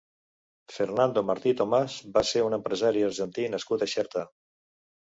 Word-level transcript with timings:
Fernando 0.77 1.23
Martí 1.31 1.53
Tomàs 1.61 1.99
va 2.17 2.25
ser 2.33 2.45
un 2.49 2.59
empresari 2.61 3.07
argentí 3.13 3.51
nascut 3.57 3.89
a 3.89 3.95
Xerta. 3.97 4.27